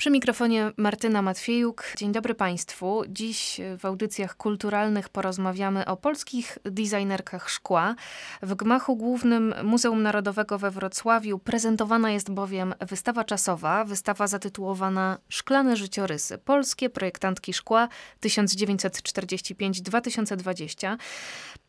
[0.00, 1.84] Przy mikrofonie Martyna Matwiejuk.
[1.96, 3.02] Dzień dobry Państwu.
[3.08, 7.94] Dziś w audycjach kulturalnych porozmawiamy o polskich designerkach szkła.
[8.42, 15.76] W gmachu głównym Muzeum Narodowego we Wrocławiu prezentowana jest bowiem wystawa czasowa, wystawa zatytułowana Szklane
[15.76, 16.38] życiorysy.
[16.38, 17.88] Polskie projektantki szkła
[18.22, 20.96] 1945-2020.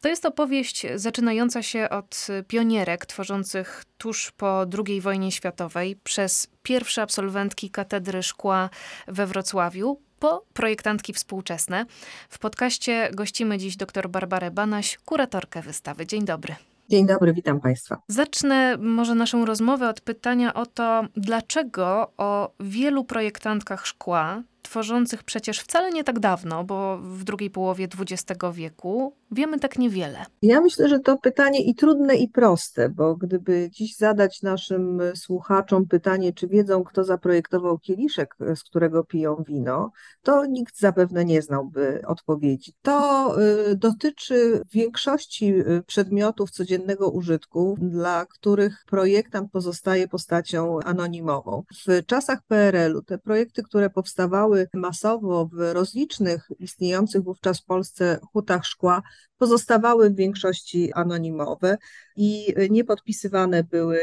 [0.01, 7.01] To jest opowieść zaczynająca się od pionierek tworzących tuż po II wojnie światowej przez pierwsze
[7.01, 8.69] absolwentki Katedry Szkła
[9.07, 11.85] we Wrocławiu, po projektantki współczesne.
[12.29, 16.07] W podcaście gościmy dziś dr Barbarę Banaś, kuratorkę wystawy.
[16.07, 16.55] Dzień dobry.
[16.89, 18.01] Dzień dobry, witam Państwa.
[18.07, 25.59] Zacznę może naszą rozmowę od pytania o to, dlaczego o wielu projektantkach szkła, tworzących przecież
[25.59, 30.25] wcale nie tak dawno, bo w drugiej połowie XX wieku, wiemy tak niewiele.
[30.41, 35.87] Ja myślę, że to pytanie i trudne, i proste, bo gdyby dziś zadać naszym słuchaczom
[35.87, 39.91] pytanie, czy wiedzą, kto zaprojektował kieliszek, z którego piją wino,
[40.23, 42.73] to nikt zapewne nie znałby odpowiedzi.
[42.81, 43.35] To
[43.71, 51.63] y, dotyczy większości y, przedmiotów codziennego użytku, dla których projektant pozostaje postacią anonimową.
[51.87, 58.65] W czasach PRL-u te projekty, które powstawały masowo w rozlicznych istniejących wówczas w Polsce hutach
[58.65, 59.01] szkła,
[59.41, 61.77] pozostawały w większości anonimowe
[62.15, 63.99] i nie podpisywane były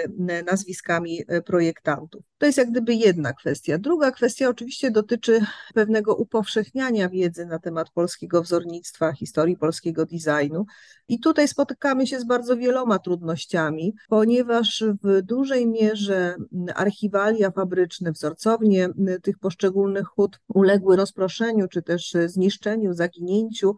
[0.46, 2.22] nazwiskami projektantów.
[2.38, 3.78] To jest jak gdyby jedna kwestia.
[3.78, 5.40] Druga kwestia oczywiście dotyczy
[5.74, 10.64] pewnego upowszechniania wiedzy na temat polskiego wzornictwa, historii polskiego designu.
[11.08, 16.36] I tutaj spotykamy się z bardzo wieloma trudnościami, ponieważ w dużej mierze
[16.74, 18.88] archiwalia fabryczne, wzorcownie
[19.22, 23.76] tych poszczególnych hut uległy rozproszeniu czy też zniszczeniu, zaginięciu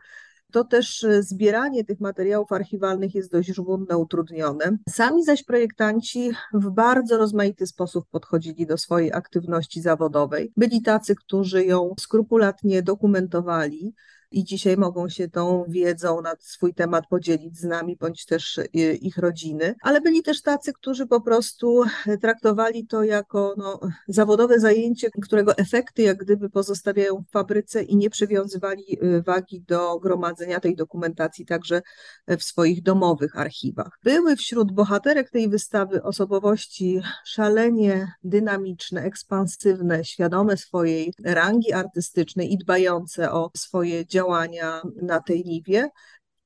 [0.50, 4.78] to też e, zbieranie tych materiałów archiwalnych jest dość żmudne, utrudnione.
[4.88, 10.52] Sami zaś projektanci w bardzo rozmaity sposób podchodzili do swojej aktywności zawodowej.
[10.56, 13.94] Byli tacy, którzy ją skrupulatnie dokumentowali,
[14.30, 18.68] i dzisiaj mogą się tą wiedzą na swój temat podzielić z nami, bądź też y,
[18.94, 21.82] ich rodziny, ale byli też tacy, którzy po prostu
[22.22, 28.10] traktowali to jako no, zawodowe zajęcie, którego efekty jak gdyby pozostawiają w fabryce i nie
[28.10, 31.82] przywiązywali y, wagi do gromadzenia tej dokumentacji także
[32.28, 33.98] w swoich domowych archiwach.
[34.04, 43.32] Były wśród bohaterek tej wystawy osobowości szalenie dynamiczne, ekspansywne, świadome swojej rangi artystycznej i dbające
[43.32, 45.88] o swoje działania działania na tej niwie,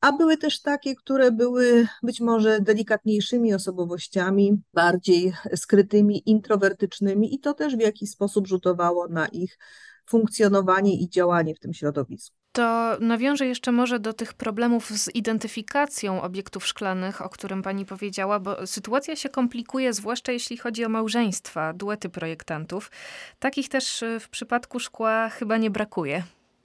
[0.01, 7.55] a były też takie, które były być może delikatniejszymi osobowościami, bardziej skrytymi, introwertycznymi, i to
[7.55, 9.59] też w jakiś sposób rzutowało na ich
[10.07, 12.37] funkcjonowanie i działanie w tym środowisku.
[12.53, 18.41] To nawiążę jeszcze może do tych problemów z identyfikacją obiektów szklanych, o którym pani powiedziała,
[18.41, 22.91] bo sytuacja się komplikuje, zwłaszcza jeśli chodzi o małżeństwa, duety projektantów.
[23.39, 26.23] Takich też w przypadku szkła chyba nie brakuje.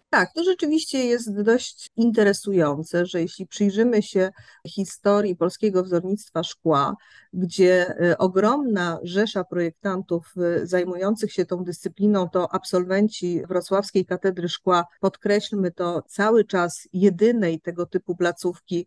[0.10, 4.30] Tak, to rzeczywiście jest dość interesujące, że jeśli przyjrzymy się
[4.68, 6.96] historii polskiego wzornictwa szkła,
[7.34, 14.86] gdzie y, ogromna rzesza projektantów y, zajmujących się tą dyscypliną to absolwenci Wrocławskiej Katedry Szkła,
[15.00, 18.86] podkreślmy to cały czas jedynej tego typu placówki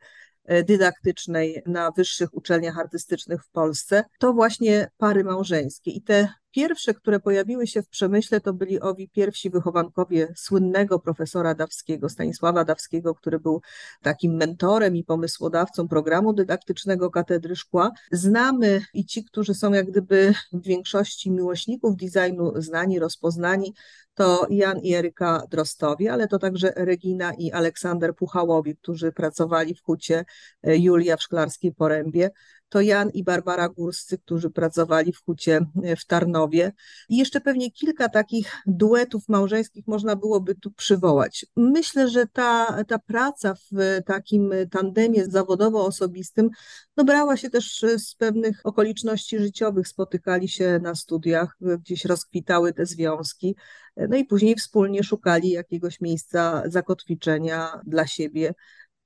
[0.50, 5.91] y, dydaktycznej na wyższych uczelniach artystycznych w Polsce, to właśnie pary małżeńskie.
[5.91, 11.54] I te Pierwsze, które pojawiły się w przemyśle, to byli owi pierwsi wychowankowie słynnego profesora
[11.54, 13.60] Dawskiego, Stanisława Dawskiego, który był
[14.02, 17.91] takim mentorem i pomysłodawcą programu dydaktycznego Katedry Szkła.
[18.12, 23.74] Znamy i ci, którzy są jak gdyby w większości miłośników designu znani, rozpoznani,
[24.14, 29.82] to Jan i Eryka Drostowie, ale to także Regina i Aleksander Puchałowi, którzy pracowali w
[29.82, 30.24] hucie
[30.62, 32.30] Julia w Szklarskiej Porębie
[32.72, 36.72] to Jan i Barbara Górscy, którzy pracowali w hucie e, w Tarnowie.
[37.09, 41.47] I jeszcze pewnie kilka takich duetów małżeńskich można byłoby tu przywołać.
[41.56, 46.49] Myślę, że ta, ta praca w takim tandemie zawodowo-osobistym
[46.97, 49.89] no brała się też z pewnych okoliczności życiowych.
[49.89, 53.57] Spotykali się na studiach, gdzieś rozkwitały te związki.
[53.97, 58.54] No i później wspólnie szukali jakiegoś miejsca zakotwiczenia dla siebie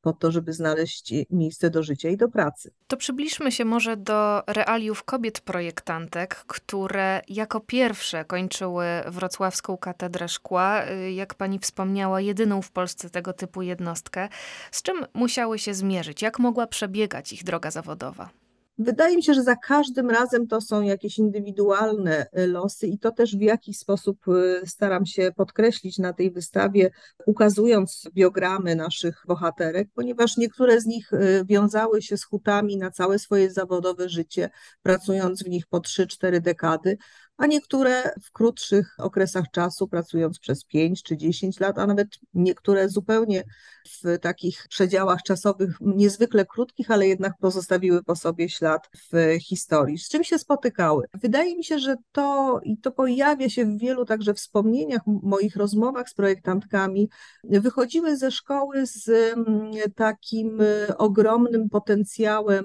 [0.07, 2.71] po to, żeby znaleźć miejsce do życia i do pracy.
[2.87, 10.83] To przybliżmy się może do realiów kobiet projektantek, które jako pierwsze kończyły wrocławską katedrę szkła,
[11.15, 14.29] jak pani wspomniała, jedyną w Polsce tego typu jednostkę.
[14.71, 16.23] Z czym musiały się zmierzyć?
[16.23, 18.31] Jak mogła przebiegać ich droga zawodowa?
[18.79, 23.11] Wydaje mi się, że za każdym razem to są jakieś indywidualne y, losy i to
[23.11, 26.91] też w jakiś sposób y, staram się podkreślić na tej wystawie,
[27.27, 33.19] ukazując biogramy naszych bohaterek, ponieważ niektóre z nich y, wiązały się z hutami na całe
[33.19, 34.51] swoje zawodowe życie,
[34.83, 36.99] pracując w nich po 3-4 dekady,
[37.37, 42.89] a niektóre w krótszych okresach czasu, pracując przez 5 czy 10 lat, a nawet niektóre
[42.89, 43.45] zupełnie
[44.03, 49.99] w takich przedziałach czasowych niezwykle krótkich, ale jednak pozostawiły po sobie ślad w historii.
[49.99, 51.05] Z czym się spotykały?
[51.15, 56.09] Wydaje mi się, że to i to pojawia się w wielu także wspomnieniach, moich rozmowach
[56.09, 57.09] z projektantkami,
[57.45, 62.65] wychodziły ze szkoły z mm, takim e, ogromnym potencjałem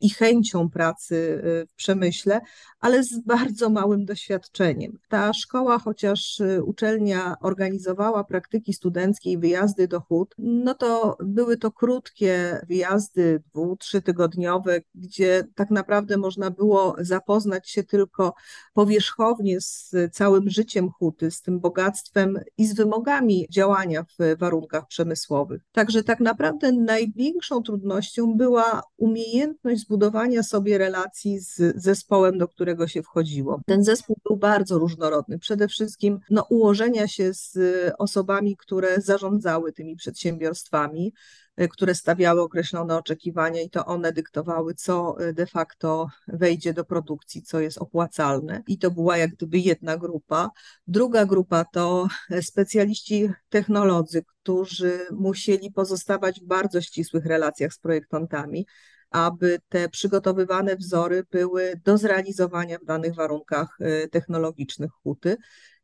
[0.00, 2.40] i chęcią pracy e, w przemyśle,
[2.80, 4.98] ale z bardzo małym doświadczeniem.
[5.08, 11.56] Ta szkoła, chociaż y, uczelnia organizowała praktyki studenckie i wyjazdy do hut, no to były
[11.56, 18.34] to krótkie wyjazdy, dwu, trzytygodniowe, gdzie tak naprawdę można było zapoznać się tylko
[18.74, 25.62] powierzchownie z całym życiem huty, z tym bogactwem i z wymogami działania w warunkach przemysłowych.
[25.72, 33.02] Także tak naprawdę największą trudnością była umiejętność zbudowania sobie relacji z zespołem, do którego się
[33.02, 33.60] wchodziło.
[33.66, 35.38] Ten zespół był bardzo różnorodny.
[35.38, 37.58] Przede wszystkim no, ułożenia się z
[37.98, 41.12] osobami, które zarządzały tymi przedsiębiorstwami,
[41.60, 46.84] y, które stawiały określone oczekiwania i to one dyktowały, co y, de facto wejdzie do
[46.84, 48.62] produkcji, co jest opłacalne.
[48.66, 50.50] I to była jak gdyby jedna grupa.
[50.86, 52.08] Druga grupa to
[52.40, 58.66] specjaliści technolodzy, którzy musieli pozostawać w bardzo ścisłych relacjach z projektantami
[59.10, 65.36] aby te przygotowywane wzory były do zrealizowania w danych warunkach y, technologicznych huty.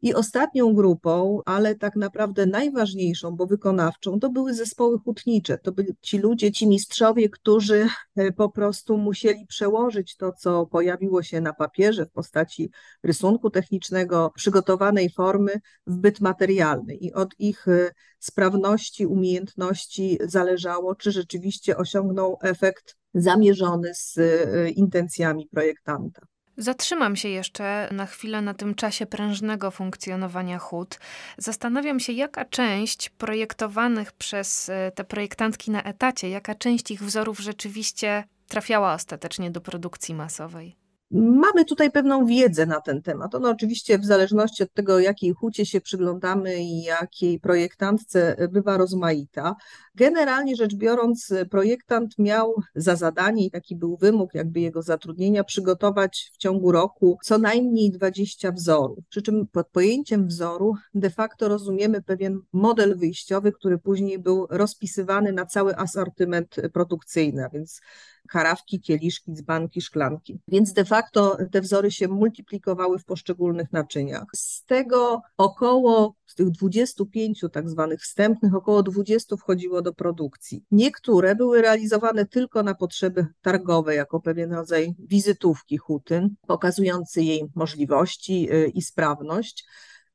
[0.05, 5.59] I ostatnią grupą, ale tak naprawdę najważniejszą, bo wykonawczą, to były zespoły hutnicze.
[5.59, 7.89] To byli ci ludzie, ci mistrzowie, którzy
[8.19, 12.71] y, po prostu musieli przełożyć to, co pojawiło się na papierze w postaci
[13.03, 16.95] rysunku technicznego, przygotowanej formy w byt materialny.
[16.95, 25.47] I od ich y, sprawności, umiejętności zależało, czy rzeczywiście osiągną efekt zamierzony z y, intencjami
[25.47, 26.23] projektanta.
[26.57, 30.99] Zatrzymam się jeszcze na chwilę na tym czasie prężnego funkcjonowania hut.
[31.39, 37.39] Zastanawiam się, jaka część projektowanych przez y, te projektantki na etacie, jaka część ich wzorów
[37.39, 40.84] rzeczywiście trafiała ostatecznie do produkcji masowej.
[41.17, 43.35] Mamy tutaj pewną wiedzę na ten temat.
[43.35, 49.55] Ono oczywiście w zależności od tego, jakiej hucie się przyglądamy i jakiej projektantce bywa rozmaita.
[49.95, 56.31] Generalnie rzecz biorąc, projektant miał za zadanie i taki był wymóg jakby jego zatrudnienia przygotować
[56.33, 58.99] w ciągu roku co najmniej 20 wzorów.
[59.09, 65.33] Przy czym pod pojęciem wzoru de facto rozumiemy pewien model wyjściowy, który później był rozpisywany
[65.33, 67.81] na cały asortyment produkcyjny, a więc
[68.29, 70.41] karawki, kieliszki, dzbanki, szklanki.
[70.49, 74.25] Więc de facto te wzory się multiplikowały w poszczególnych naczyniach.
[74.35, 80.65] Z tego około, z tych 25 tak zwanych wstępnych, około 20 wchodziło do produkcji.
[80.71, 88.53] Niektóre były realizowane tylko na potrzeby targowe, jako pewien rodzaj wizytówki huty, pokazujący jej możliwości
[88.53, 89.65] y, i sprawność.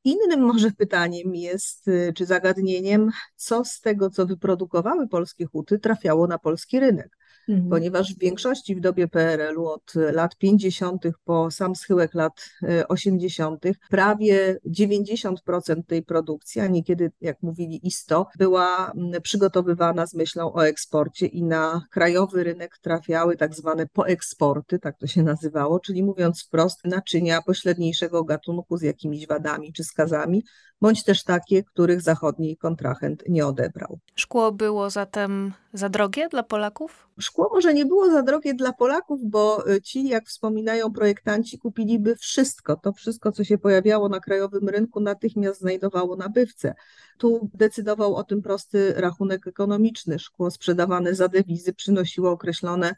[0.04, 6.28] Innym może pytaniem jest, y, czy zagadnieniem, co z tego, co wyprodukowały polskie huty, trafiało
[6.28, 7.19] na polski rynek
[7.50, 7.70] mhm.
[7.70, 11.04] ponieważ w większości w dobie PRL-u od lat 50.
[11.24, 12.50] po sam schyłek lat
[12.88, 13.66] 80.
[13.66, 18.92] E, prawie 90% tej produkcji, a niekiedy, jak mówili ISTO, była
[19.24, 25.08] przygotowywana z myślą o eksporcie i na krajowy rynek trafiały tak zwane poeksporty, tak to
[25.08, 30.44] się nazywało, czyli mówiąc wprost, naczynia pośredniejszego gatunku z jakimiś wadami czy skazami,
[30.82, 34.00] bądź też takie, których zachodni kontrahent nie odebrał.
[34.16, 37.10] Szkło było zatem za drogie dla Polaków?
[37.20, 42.16] Szkło może nie było za drogie dla Polaków, bo y, ci, jak wspominają projektanci, kupiliby
[42.16, 42.76] wszystko.
[42.76, 46.74] To wszystko, co się pojawiało na krajowym rynku, natychmiast znajdowało nabywcę.
[47.18, 50.20] Tu decydował o tym prosty rachunek ekonomiczny.
[50.20, 52.96] Szkło sprzedawane za dewizy przynosiło określone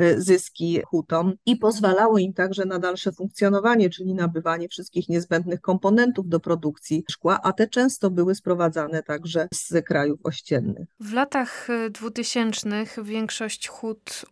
[0.00, 6.28] y, zyski hutom i pozwalało im także na dalsze funkcjonowanie, czyli nabywanie wszystkich niezbędnych komponentów
[6.28, 10.88] do produkcji szkła, a te często były sprowadzane także z krajów ościennych.
[11.00, 13.68] W latach 2000 y, większość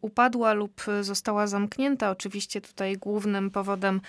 [0.00, 2.10] upadła lub została zamknięta.
[2.10, 4.00] Oczywiście tutaj głównym powodem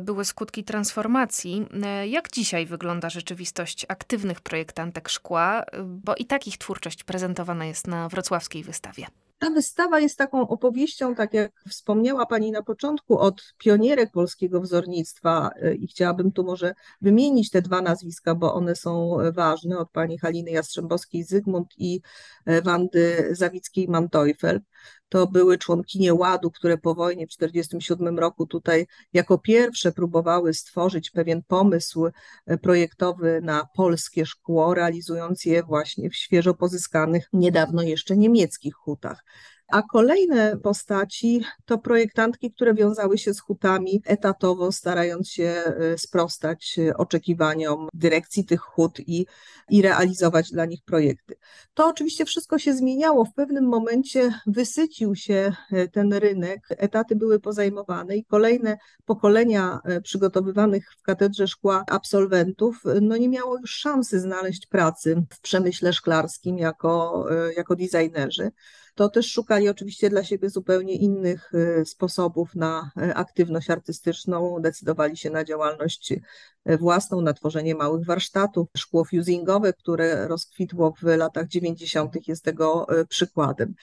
[0.00, 1.66] były skutki transformacji.
[2.06, 8.64] Jak dzisiaj wygląda rzeczywistość aktywnych projektantek szkła, bo i takich twórczość prezentowana jest na wrocławskiej
[8.64, 9.06] wystawie.
[9.38, 15.50] Ta wystawa jest taką opowieścią, tak jak wspomniała Pani na początku, od pionierek polskiego wzornictwa
[15.62, 20.18] y, i chciałabym tu może wymienić te dwa nazwiska, bo one są ważne, od Pani
[20.18, 22.00] Haliny Jastrzębowskiej-Zygmunt i
[22.48, 24.60] y, Wandy Zawickiej-Manteufel.
[25.08, 31.10] To były członkinie Ładu, które po wojnie w 1947 roku tutaj jako pierwsze próbowały stworzyć
[31.10, 38.16] pewien pomysł y, projektowy na polskie szkło, realizując je właśnie w świeżo pozyskanych, niedawno jeszcze
[38.16, 39.24] niemieckich hutach.
[39.68, 45.62] A kolejne postaci to projektantki, które wiązały się z hutami etatowo, starając się
[45.94, 49.26] y, sprostać y, oczekiwaniom dyrekcji tych hut i,
[49.70, 51.34] i realizować dla nich projekty.
[51.74, 53.24] To oczywiście wszystko się zmieniało.
[53.24, 60.94] W pewnym momencie wysycił się y, ten rynek, etaty były pozajmowane i kolejne pokolenia przygotowywanych
[60.98, 67.26] w katedrze szkła absolwentów no nie miało już szansy znaleźć pracy w przemyśle szklarskim jako,
[67.56, 68.50] jako designerzy
[68.96, 75.16] to też szukali oczywiście dla siebie zupełnie innych y, sposobów na y, aktywność artystyczną, decydowali
[75.16, 78.68] się na działalność y, własną, na tworzenie małych warsztatów.
[78.76, 83.74] Szkło fusingowe, które rozkwitło w latach 90., jest tego przykładem.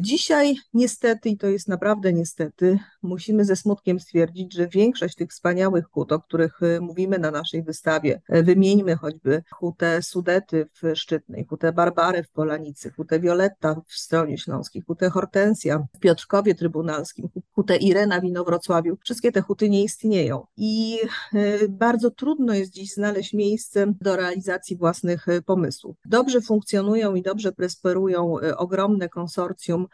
[0.00, 5.84] Dzisiaj niestety, i to jest naprawdę niestety, musimy ze smutkiem stwierdzić, że większość tych wspaniałych
[5.84, 12.22] hut, o których mówimy na naszej wystawie, wymieńmy choćby hutę Sudety w Szczytnej, hutę Barbary
[12.22, 18.20] w Polanicy, hutę Violetta w Stronie Śląskiej, Śląskiej, hutę Hortensja w Piotrkowie Trybunalskim, hutę Irena
[18.20, 18.96] w Inowrocławiu.
[19.04, 20.98] Wszystkie te huty nie istnieją i
[21.34, 25.96] e, bardzo trudno jest dziś znaleźć miejsce do realizacji własnych e, pomysłów.
[26.04, 29.86] Dobrze funkcjonują i dobrze prosperują e, ogromne konsorcjum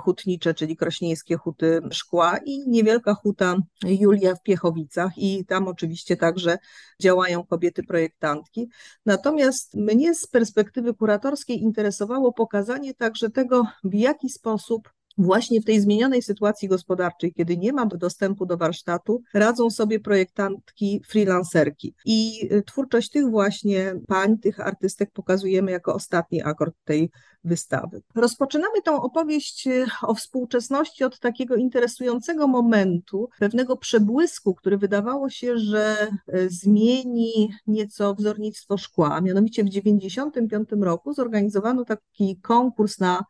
[0.00, 6.58] hutnicze, czyli krośnieńskie huty szkła i niewielka huta Julia w Piechowicach i tam oczywiście także
[7.00, 8.68] działają kobiety projektantki.
[9.06, 15.80] Natomiast mnie z perspektywy kuratorskiej interesowało pokazanie także tego, w jaki sposób Właśnie w tej
[15.80, 21.94] zmienionej sytuacji gospodarczej, kiedy nie ma dostępu do warsztatu, radzą sobie projektantki, freelancerki.
[22.04, 27.10] I y, twórczość tych właśnie pań, tych artystek pokazujemy jako ostatni akord tej
[27.44, 28.02] wystawy.
[28.14, 35.58] Rozpoczynamy tą opowieść y, o współczesności od takiego interesującego momentu, pewnego przebłysku, który wydawało się,
[35.58, 35.96] że
[36.34, 39.20] y, zmieni nieco wzornictwo szkła.
[39.20, 43.24] Mianowicie w 1995 roku zorganizowano taki konkurs na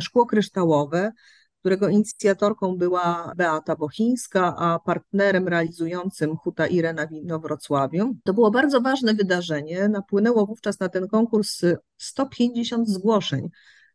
[0.00, 1.12] szkło kryształowe,
[1.60, 8.14] którego inicjatorką była Beata Bochińska, a partnerem realizującym Huta Irena w Wrocławiu.
[8.24, 9.88] To było bardzo ważne wydarzenie.
[9.88, 11.60] Napłynęło wówczas na ten konkurs
[11.96, 13.48] 150 zgłoszeń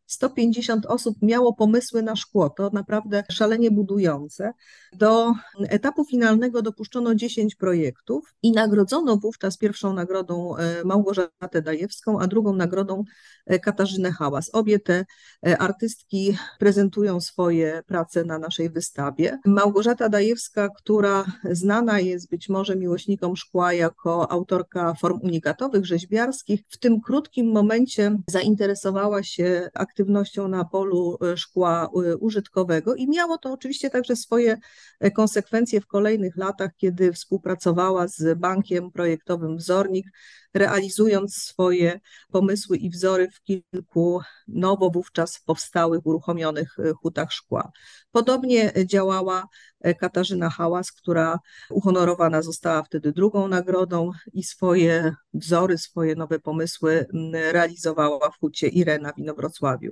[0.08, 4.52] 150 osób miało pomysły na szkło, to naprawdę szalenie budujące.
[4.92, 5.32] Do
[5.68, 12.54] etapu finalnego dopuszczono 10 projektów i nagrodzono wówczas pierwszą nagrodą e, Małgorzatę Dajewską, a drugą
[12.54, 13.04] nagrodą
[13.46, 14.50] e, Katarzynę Hałas.
[14.52, 15.04] Obie te
[15.46, 19.38] e, artystki prezentują swoje prace na naszej wystawie.
[19.46, 26.78] Małgorzata Dajewska, która znana jest być może miłośnikom szkła jako autorka form unikatowych, rzeźbiarskich, w
[26.78, 32.94] tym krótkim momencie zainteresowała się aktywnością aktywnością na polu e, szkła e, użytkowego.
[32.94, 34.56] I miało to oczywiście także swoje
[35.00, 40.06] e, konsekwencje w kolejnych latach, kiedy współpracowała z bankiem projektowym Wzornik,
[40.58, 42.00] realizując swoje
[42.32, 47.70] pomysły i wzory w kilku nowo wówczas powstałych, uruchomionych hutach szkła.
[48.10, 49.46] Podobnie działała
[50.00, 51.38] Katarzyna Hałas, która
[51.70, 57.06] uhonorowana została wtedy drugą nagrodą i swoje wzory, swoje nowe pomysły
[57.52, 59.90] realizowała w hucie Irena w Inowrocławiu.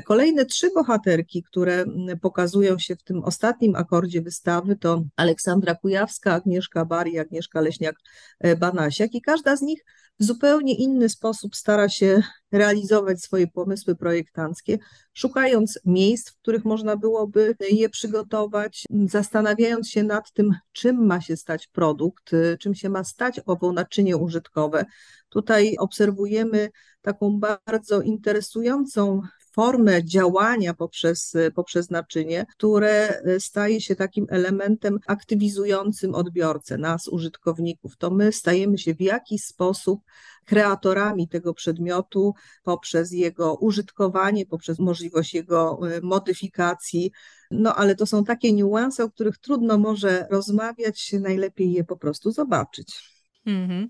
[0.00, 1.84] Kolejne trzy bohaterki, które
[2.20, 9.20] pokazują się w tym ostatnim akordzie wystawy, to Aleksandra Kujawska, Agnieszka Bari, Agnieszka Leśniak-Banasiak i
[9.20, 9.84] każda z nich
[10.20, 12.22] w zupełnie inny sposób stara się
[12.52, 14.78] realizować swoje pomysły projektanckie,
[15.14, 21.36] szukając miejsc, w których można byłoby je przygotować, zastanawiając się nad tym, czym ma się
[21.36, 22.30] stać produkt,
[22.60, 24.84] czym się ma stać owo naczynie użytkowe.
[25.28, 26.68] Tutaj obserwujemy
[27.02, 29.20] taką bardzo interesującą
[29.52, 37.96] formę działania poprzez, poprzez naczynie, które staje się takim elementem aktywizującym odbiorcę, nas, użytkowników.
[37.96, 40.00] To my stajemy się w jakiś sposób
[40.44, 47.12] kreatorami tego przedmiotu poprzez jego użytkowanie, poprzez możliwość jego e, modyfikacji.
[47.50, 52.30] No ale to są takie niuanse, o których trudno może rozmawiać, najlepiej je po prostu
[52.30, 53.11] zobaczyć.
[53.46, 53.88] Mhm.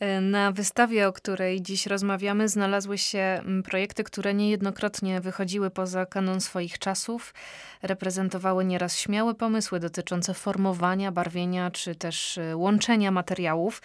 [0.00, 6.06] E, na wystawie, o której dziś rozmawiamy, znalazły się mm, projekty, które niejednokrotnie wychodziły poza
[6.06, 7.34] kanon swoich czasów,
[7.82, 13.82] reprezentowały nieraz śmiałe pomysły dotyczące formowania, barwienia czy też e, łączenia materiałów.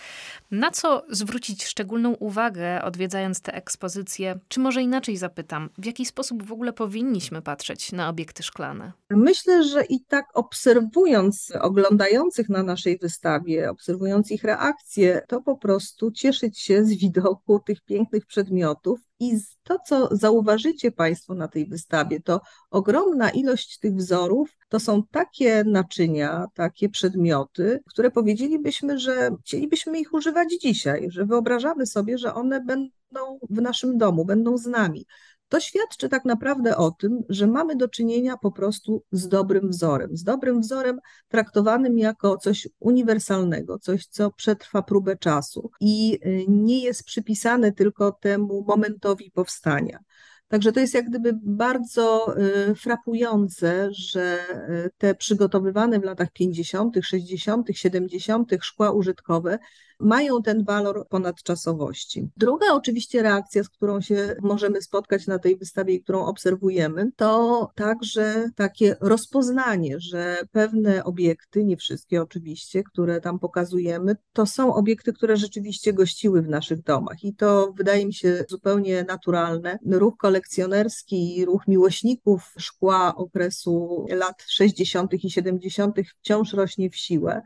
[0.52, 4.40] Na co zwrócić szczególną uwagę, odwiedzając te ekspozycje?
[4.48, 8.92] Czy może inaczej zapytam, w jaki sposób w ogóle powinniśmy patrzeć na obiekty szklane?
[9.10, 14.91] Myślę, że i tak obserwując oglądających na naszej wystawie, obserwując ich reakcje,
[15.28, 21.34] to po prostu cieszyć się z widoku tych pięknych przedmiotów i to, co zauważycie Państwo
[21.34, 28.12] na tej wystawie, to ogromna ilość tych wzorów to są takie naczynia, takie przedmioty, które
[28.12, 34.26] powiedzielibyśmy, że chcielibyśmy ich używać dzisiaj, że wyobrażamy sobie, że one będą w naszym domu,
[34.26, 35.06] będą z nami.
[35.52, 40.18] To świadczy tak naprawdę o tym, że mamy do czynienia po prostu z dobrym wzorem,
[40.18, 46.84] z dobrym wzorem traktowanym jako coś uniwersalnego, coś, co przetrwa próbę czasu i y, nie
[46.84, 50.00] jest przypisane tylko temu momentowi powstania.
[50.48, 52.36] Także to jest jak gdyby bardzo
[52.70, 54.40] y, frapujące, że
[54.86, 58.52] y, te przygotowywane w latach 50., 60., 70.
[58.62, 59.60] szkła użytkowe
[60.02, 62.30] mają ten walor ponadczasowości.
[62.38, 67.70] Druga oczywiście reakcja, z którą się możemy spotkać na tej wystawie i którą obserwujemy, to
[67.76, 75.14] także takie rozpoznanie, że pewne obiekty, nie wszystkie oczywiście, które tam pokazujemy, to są obiekty,
[75.14, 79.80] które rzeczywiście gościły w naszych domach i to wydaje mi się zupełnie naturalne.
[79.92, 85.14] Ruch kolekcjonerski ruch miłośników szkła okresu lat 60.
[85.14, 85.96] i 70.
[86.20, 87.42] wciąż rośnie w siłę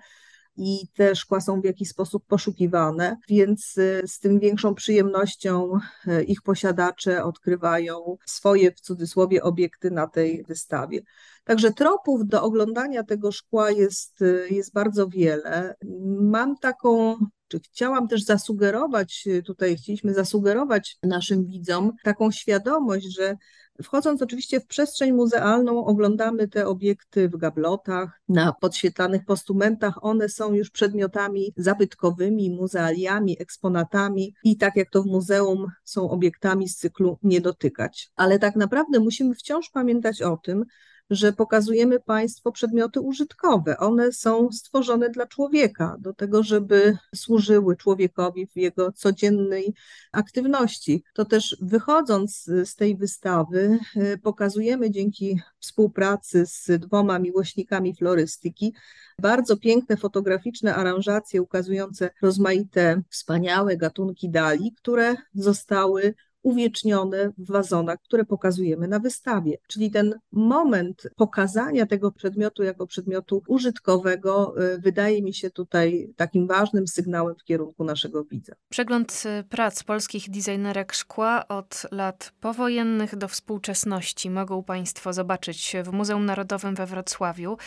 [0.58, 5.72] i te szkła są w jakiś sposób poszukiwane, więc y, z tym większą przyjemnością
[6.08, 11.02] y, ich posiadacze odkrywają swoje w cudzysłowie obiekty na tej wystawie.
[11.44, 15.76] Także tropów do oglądania tego szkła jest, y, jest bardzo wiele.
[16.22, 23.38] Mam taką czy chciałam też zasugerować, tutaj chcieliśmy zasugerować naszym widzom taką świadomość, że
[23.84, 30.04] Wchodząc oczywiście w przestrzeń muzealną, oglądamy te obiekty w gablotach, na podświetlanych postumentach.
[30.04, 36.70] One są już przedmiotami zabytkowymi, muzealiami, eksponatami i tak jak to w muzeum są obiektami
[36.70, 38.12] z cyklu nie dotykać.
[38.16, 40.66] Ale tak naprawdę musimy wciąż pamiętać o tym,
[41.10, 43.78] że pokazujemy Państwu przedmioty użytkowe.
[43.78, 49.74] One są stworzone dla człowieka, do tego, żeby służyły człowiekowi w jego codziennej
[50.12, 51.04] aktywności.
[51.14, 58.74] To też wychodząc z tej wystawy, y, pokazujemy dzięki współpracy z dwoma miłośnikami florystyki
[59.22, 66.14] bardzo piękne fotograficzne aranżacje ukazujące rozmaite, wspaniałe gatunki dali, które zostały
[66.46, 69.58] uwiecznione w wazonach, które pokazujemy na wystawie.
[69.68, 76.48] Czyli ten moment pokazania tego przedmiotu jako przedmiotu użytkowego y, wydaje mi się tutaj takim
[76.48, 78.54] ważnym sygnałem w kierunku naszego widza.
[78.70, 85.92] Przegląd y, prac polskich designerek szkła od lat powojennych do współczesności mogą Państwo zobaczyć w
[85.92, 87.58] Muzeum Narodowym we Wrocławiu.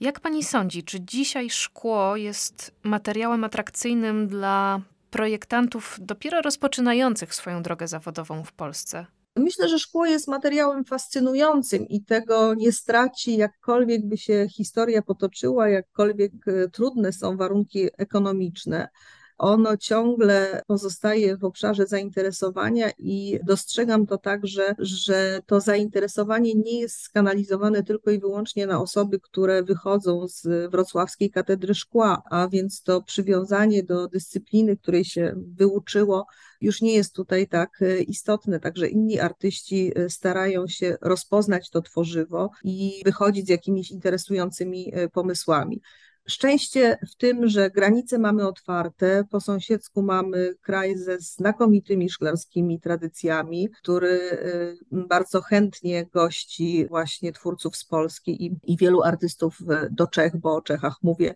[0.00, 4.80] Jak Pani sądzi, czy dzisiaj szkło jest materiałem atrakcyjnym dla
[5.12, 9.06] projektantów dopiero rozpoczynających swoją drogę zawodową w Polsce?
[9.36, 15.68] Myślę, że szkło jest materiałem fascynującym i tego nie straci, jakkolwiek by się historia potoczyła,
[15.68, 18.88] jakkolwiek e, trudne są warunki ekonomiczne
[19.38, 27.00] ono ciągle pozostaje w obszarze zainteresowania i dostrzegam to także, że to zainteresowanie nie jest
[27.00, 33.02] skanalizowane tylko i wyłącznie na osoby, które wychodzą z wrocławskiej katedry szkła, a więc to
[33.02, 36.26] przywiązanie do dyscypliny, której się wyuczyło,
[36.62, 38.60] już nie jest tutaj tak e, istotne.
[38.60, 45.08] Także inni artyści e, starają się rozpoznać to tworzywo i wychodzić z jakimiś interesującymi e,
[45.08, 45.80] pomysłami.
[46.28, 53.68] Szczęście w tym, że granice mamy otwarte, po sąsiedzku mamy kraj ze znakomitymi szklarskimi tradycjami,
[53.70, 59.58] który y, bardzo chętnie gości właśnie twórców z Polski i, i wielu artystów
[59.90, 61.34] do Czech, bo o Czechach mówię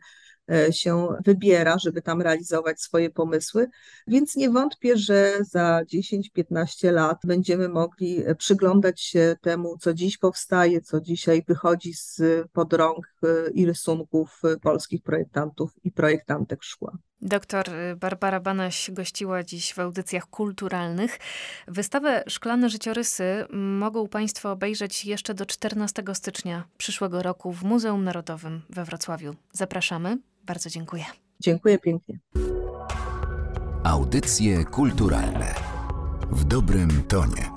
[0.70, 3.68] się wybiera, żeby tam realizować swoje pomysły.
[4.06, 10.80] Więc nie wątpię, że za 10-15 lat będziemy mogli przyglądać się temu, co dziś powstaje,
[10.80, 16.98] co dzisiaj wychodzi z pod rąk e, i rysunków polskich projektantów i projektantek szkła.
[17.20, 21.18] Doktor Barbara Banaś gościła dziś w audycjach kulturalnych.
[21.68, 28.62] Wystawę Szklane Życiorysy mogą Państwo obejrzeć jeszcze do 14 stycznia przyszłego roku w Muzeum Narodowym
[28.70, 29.34] we Wrocławiu.
[29.52, 30.18] Zapraszamy.
[30.46, 31.04] Bardzo dziękuję.
[31.40, 32.18] Dziękuję pięknie.
[33.84, 35.54] Audycje kulturalne
[36.30, 37.55] w dobrym tonie.